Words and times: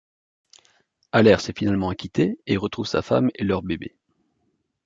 Allers 1.11 1.47
est 1.47 1.55
finalement 1.59 1.89
acquitté 1.91 2.39
et 2.47 2.57
retrouve 2.57 2.87
sa 2.87 3.03
femme 3.03 3.29
et 3.35 3.43
leur 3.43 3.61
bébé. 3.61 3.95